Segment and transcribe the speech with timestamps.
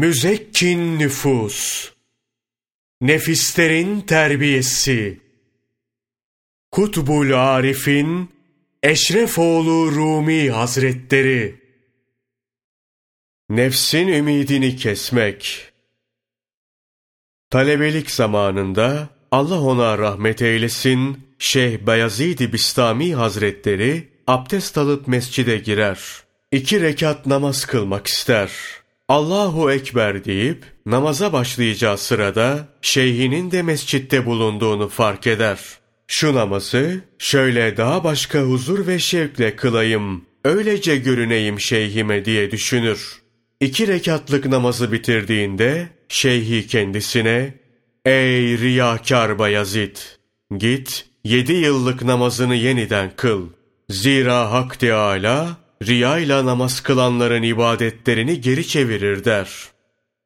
[0.00, 1.90] Müzekkin nüfus,
[3.00, 5.20] nefislerin terbiyesi,
[6.70, 8.30] Kutbul Arif'in
[8.82, 11.60] Eşrefoğlu Rumi Hazretleri,
[13.48, 15.72] Nefsin ümidini kesmek,
[17.50, 26.00] Talebelik zamanında Allah ona rahmet eylesin, Şeyh Beyazid-i Bistami Hazretleri abdest alıp mescide girer.
[26.52, 28.79] İki rekat namaz kılmak ister.''
[29.10, 35.58] Allahu Ekber deyip namaza başlayacağı sırada şeyhinin de mescitte bulunduğunu fark eder.
[36.06, 43.22] Şu namazı şöyle daha başka huzur ve şevkle kılayım, öylece görüneyim şeyhime diye düşünür.
[43.60, 47.54] İki rekatlık namazı bitirdiğinde şeyhi kendisine
[48.04, 49.96] Ey riyakar Bayazid!
[50.58, 53.46] Git yedi yıllık namazını yeniden kıl.
[53.88, 59.48] Zira Hak Teâlâ riya ile namaz kılanların ibadetlerini geri çevirir der.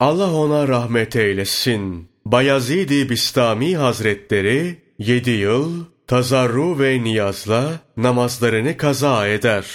[0.00, 2.08] Allah ona rahmet eylesin.
[2.24, 9.66] Bayezid-i Bistami Hazretleri yedi yıl tazarru ve niyazla namazlarını kaza eder.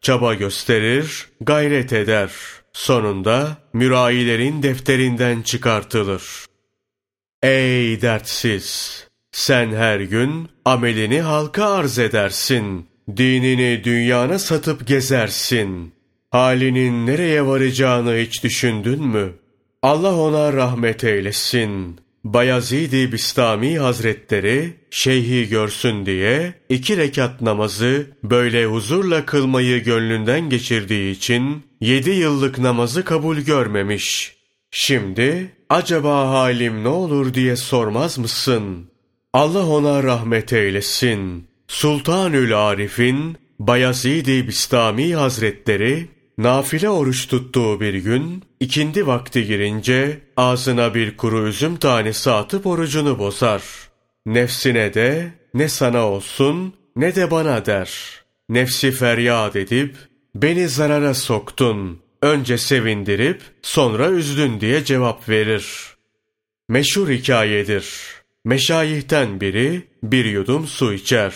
[0.00, 2.30] Çaba gösterir, gayret eder.
[2.72, 6.22] Sonunda mürayilerin defterinden çıkartılır.
[7.42, 9.08] Ey dertsiz!
[9.32, 12.88] Sen her gün amelini halka arz edersin.
[13.16, 15.92] Dinini dünyana satıp gezersin.
[16.30, 19.32] Halinin nereye varacağını hiç düşündün mü?
[19.82, 22.00] Allah ona rahmet eylesin.
[22.24, 31.62] Bayezid-i Bistami Hazretleri şeyhi görsün diye iki rekat namazı böyle huzurla kılmayı gönlünden geçirdiği için
[31.80, 34.36] yedi yıllık namazı kabul görmemiş.
[34.70, 38.90] Şimdi acaba halim ne olur diye sormaz mısın?
[39.32, 41.47] Allah ona rahmet eylesin.
[41.68, 51.16] Sultanül Arif'in Bayezid-i Bistami Hazretleri nafile oruç tuttuğu bir gün ikindi vakti girince ağzına bir
[51.16, 53.62] kuru üzüm tanesi atıp orucunu bozar.
[54.26, 57.90] Nefsine de ne sana olsun ne de bana der.
[58.48, 59.96] Nefsi feryat edip
[60.34, 62.00] beni zarara soktun.
[62.22, 65.66] Önce sevindirip sonra üzdün diye cevap verir.
[66.68, 67.88] Meşhur hikayedir.
[68.44, 71.34] Meşayihten biri bir yudum su içer.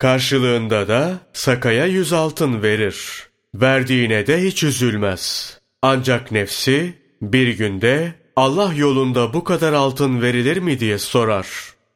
[0.00, 3.26] Karşılığında da sakaya yüz altın verir.
[3.54, 5.58] Verdiğine de hiç üzülmez.
[5.82, 11.46] Ancak nefsi bir günde Allah yolunda bu kadar altın verilir mi diye sorar.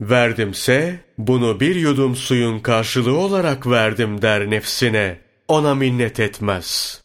[0.01, 5.19] Verdimse bunu bir yudum suyun karşılığı olarak verdim der nefsine.
[5.49, 7.01] Ona minnet etmez.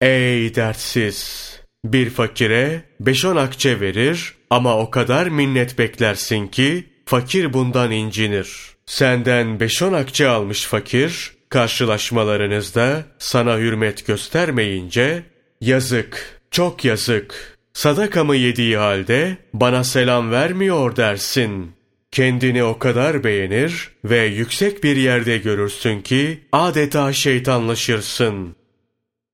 [0.00, 1.50] Ey dertsiz!
[1.84, 8.75] Bir fakire beş on akçe verir ama o kadar minnet beklersin ki fakir bundan incinir.
[8.86, 15.22] Senden beş on akçe almış fakir, karşılaşmalarınızda sana hürmet göstermeyince,
[15.60, 21.72] yazık, çok yazık, sadakamı yediği halde bana selam vermiyor dersin.
[22.10, 28.56] Kendini o kadar beğenir ve yüksek bir yerde görürsün ki adeta şeytanlaşırsın.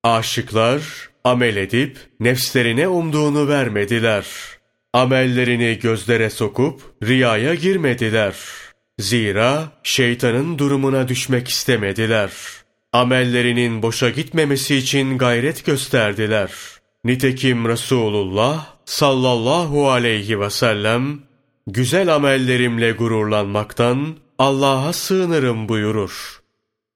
[0.05, 0.83] Aşıklar
[1.25, 4.27] amel edip nefslerine umduğunu vermediler.
[4.93, 8.35] Amellerini gözlere sokup riyaya girmediler.
[9.03, 12.33] Zira şeytanın durumuna düşmek istemediler.
[12.93, 16.51] Amellerinin boşa gitmemesi için gayret gösterdiler.
[17.05, 21.19] Nitekim Resulullah sallallahu aleyhi ve sellem
[21.67, 26.41] güzel amellerimle gururlanmaktan Allah'a sığınırım buyurur.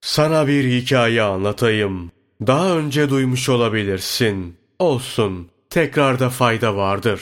[0.00, 2.10] Sana bir hikaye anlatayım.
[2.46, 4.56] Daha önce duymuş olabilirsin.
[4.78, 7.20] Olsun, tekrarda fayda vardır.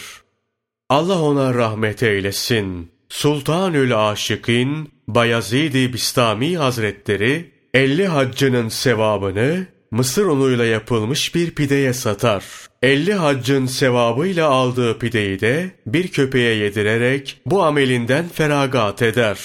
[0.89, 2.94] Allah ona rahmet eylesin.
[3.09, 12.45] Sultanül Aşık'in Bayezid-i Bistami Hazretleri 50 haccının sevabını mısır unuyla yapılmış bir pideye satar.
[12.83, 19.39] 50 haccın sevabıyla aldığı pideyi de bir köpeğe yedirerek bu amelinden feragat eder.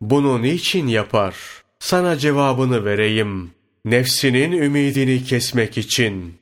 [0.00, 1.34] Bunu niçin yapar?
[1.78, 3.50] Sana cevabını vereyim
[3.84, 6.34] nefsinin ümidini kesmek için.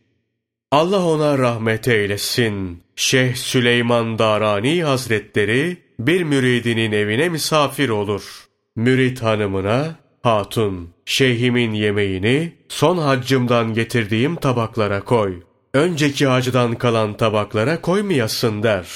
[0.70, 2.82] Allah ona rahmet eylesin.
[2.96, 8.46] Şeyh Süleyman Darani Hazretleri bir müridinin evine misafir olur.
[8.76, 15.42] Mürid hanımına, hatun, şeyhimin yemeğini son haccımdan getirdiğim tabaklara koy.
[15.74, 18.86] Önceki hacdan kalan tabaklara koymayasın der.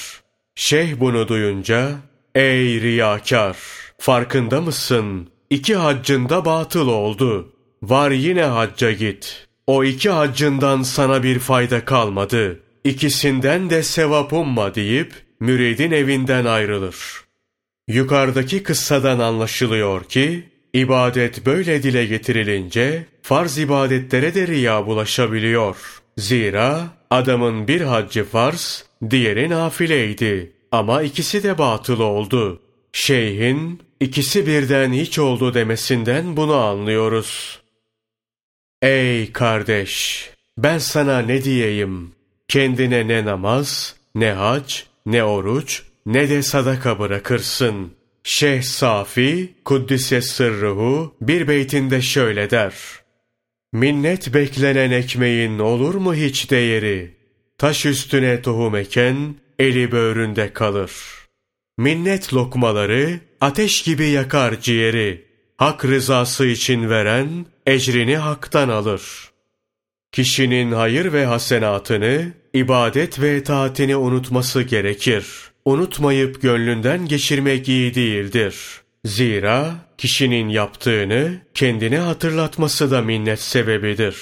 [0.54, 1.90] Şeyh bunu duyunca,
[2.34, 3.56] ey riyakar,
[3.98, 5.28] farkında mısın?
[5.50, 7.52] İki haccında batıl oldu.
[7.82, 9.46] Var yine hacca git.
[9.66, 12.60] O iki haccından sana bir fayda kalmadı.
[12.84, 16.96] İkisinden de sevap umma deyip müridin evinden ayrılır.
[17.88, 26.02] Yukarıdaki kıssadan anlaşılıyor ki, ibadet böyle dile getirilince, farz ibadetlere de riya bulaşabiliyor.
[26.16, 30.52] Zira adamın bir haccı farz, diğeri nafileydi.
[30.72, 32.62] Ama ikisi de batıl oldu.
[32.92, 37.60] Şeyhin ikisi birden hiç oldu demesinden bunu anlıyoruz.
[38.82, 40.30] Ey kardeş!
[40.58, 42.12] Ben sana ne diyeyim?
[42.48, 47.92] Kendine ne namaz, ne hac, ne oruç, ne de sadaka bırakırsın.
[48.24, 52.74] Şeyh Safi, Kuddise Sırruhu bir beytinde şöyle der.
[53.72, 57.16] Minnet beklenen ekmeğin olur mu hiç değeri?
[57.58, 60.92] Taş üstüne tohum eken, eli böğründe kalır.
[61.78, 65.24] Minnet lokmaları, ateş gibi yakar ciğeri.
[65.56, 69.30] Hak rızası için veren, ecrini haktan alır.
[70.12, 75.26] Kişinin hayır ve hasenatını, ibadet ve taatini unutması gerekir.
[75.64, 78.56] Unutmayıp gönlünden geçirmek iyi değildir.
[79.04, 84.16] Zira kişinin yaptığını kendine hatırlatması da minnet sebebidir.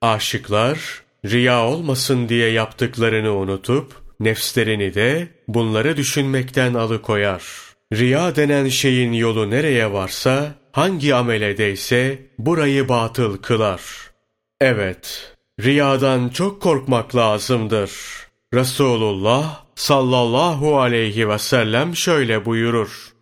[0.00, 7.42] Aşıklar, riya olmasın diye yaptıklarını unutup, nefslerini de bunları düşünmekten alıkoyar.
[7.92, 13.82] Riya denen şeyin yolu nereye varsa, hangi ameledeyse burayı batıl kılar.
[14.60, 17.90] Evet, riyadan çok korkmak lazımdır.
[18.54, 23.12] Resulullah sallallahu aleyhi ve sellem şöyle buyurur.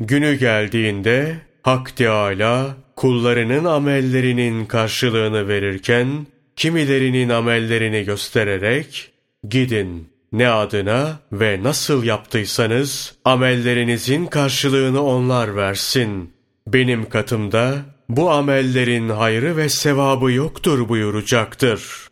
[0.00, 6.26] Günü geldiğinde Hak Teâlâ kullarının amellerinin karşılığını verirken
[6.56, 9.10] kimilerinin amellerini göstererek
[9.48, 16.32] gidin ne adına ve nasıl yaptıysanız amellerinizin karşılığını onlar versin.
[16.66, 17.76] Benim katımda
[18.16, 22.08] bu amellerin hayrı ve sevabı yoktur buyuracaktır.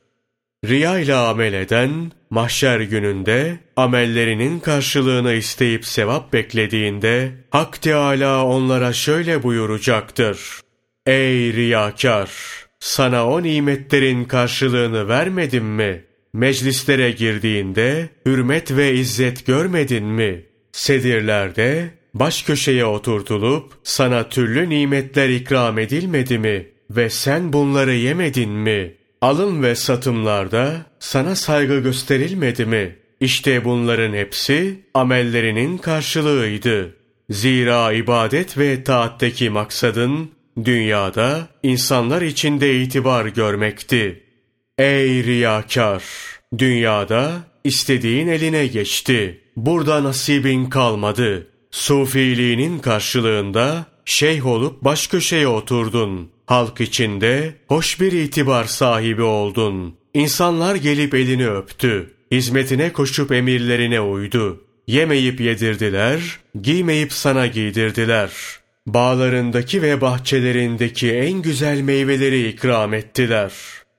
[0.64, 9.42] Riya ile amel eden, mahşer gününde amellerinin karşılığını isteyip sevap beklediğinde, Hak Teâlâ onlara şöyle
[9.42, 10.38] buyuracaktır.
[11.06, 12.30] Ey riyakar!
[12.80, 16.04] Sana o nimetlerin karşılığını vermedim mi?
[16.32, 20.44] Meclislere girdiğinde hürmet ve izzet görmedin mi?
[20.72, 26.66] Sedirlerde baş köşeye oturtulup sana türlü nimetler ikram edilmedi mi?
[26.90, 28.94] Ve sen bunları yemedin mi?
[29.20, 32.96] Alım ve satımlarda sana saygı gösterilmedi mi?
[33.20, 36.94] İşte bunların hepsi amellerinin karşılığıydı.
[37.30, 40.30] Zira ibadet ve taatteki maksadın
[40.64, 44.22] dünyada insanlar içinde itibar görmekti.
[44.78, 46.02] Ey riyakar!
[46.58, 47.32] Dünyada
[47.64, 49.40] istediğin eline geçti.
[49.56, 51.46] Burada nasibin kalmadı.
[51.78, 56.30] Sufiliğinin karşılığında şeyh olup baş köşeye oturdun.
[56.46, 59.94] Halk içinde hoş bir itibar sahibi oldun.
[60.14, 62.14] İnsanlar gelip elini öptü.
[62.32, 64.64] Hizmetine koşup emirlerine uydu.
[64.86, 68.30] Yemeyip yedirdiler, giymeyip sana giydirdiler.
[68.86, 73.52] Bağlarındaki ve bahçelerindeki en güzel meyveleri ikram ettiler.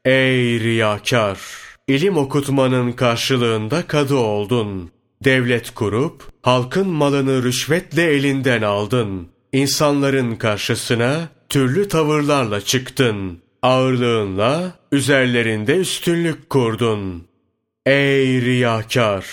[0.05, 1.39] Ey riyakar!
[1.87, 4.91] İlim okutmanın karşılığında kadı oldun.
[5.23, 9.27] Devlet kurup, halkın malını rüşvetle elinden aldın.
[9.51, 13.39] İnsanların karşısına türlü tavırlarla çıktın.
[13.61, 17.27] Ağırlığınla üzerlerinde üstünlük kurdun.
[17.85, 19.25] Ey riyakar!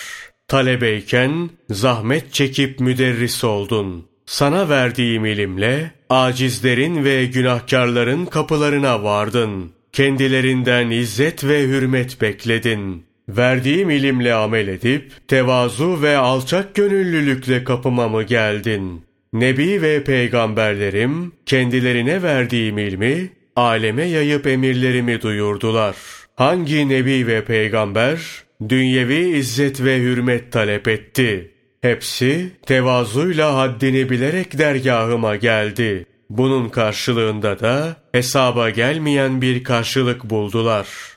[0.48, 4.06] Talebeyken zahmet çekip müderris oldun.
[4.26, 9.72] Sana verdiğim ilimle acizlerin ve günahkarların kapılarına vardın.
[9.92, 13.05] Kendilerinden izzet ve hürmet bekledin.
[13.28, 19.02] Verdiğim ilimle amel edip tevazu ve alçak gönüllülükle kapıma mı geldin?
[19.32, 25.96] Nebi ve peygamberlerim kendilerine verdiğim ilmi aleme yayıp emirlerimi duyurdular.
[26.36, 28.20] Hangi nebi ve peygamber
[28.68, 31.50] dünyevi izzet ve hürmet talep etti?
[31.80, 36.06] Hepsi tevazuyla haddini bilerek dergahıma geldi.
[36.30, 41.15] Bunun karşılığında da hesaba gelmeyen bir karşılık buldular.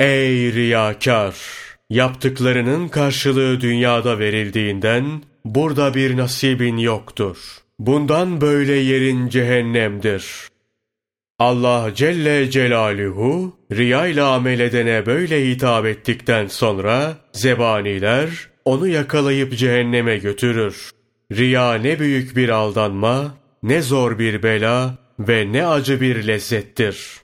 [0.00, 1.34] Ey riyakar!
[1.90, 7.36] Yaptıklarının karşılığı dünyada verildiğinden burada bir nasibin yoktur.
[7.78, 10.26] Bundan böyle yerin cehennemdir.
[11.38, 18.28] Allah Celle Celaluhu riya ile amel edene böyle hitap ettikten sonra zebaniler
[18.64, 20.90] onu yakalayıp cehenneme götürür.
[21.32, 27.19] Riya ne büyük bir aldanma, ne zor bir bela ve ne acı bir lezzettir.